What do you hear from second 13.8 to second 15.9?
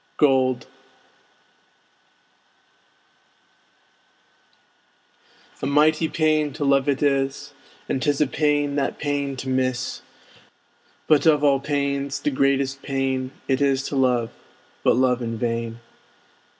to love, but love in vain.